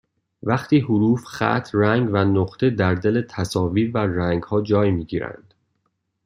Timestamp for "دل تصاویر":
2.95-3.91